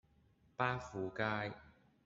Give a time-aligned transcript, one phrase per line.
[0.57, 1.53] 巴富街